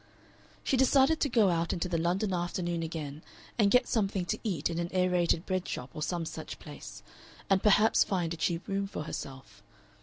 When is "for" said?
8.87-9.03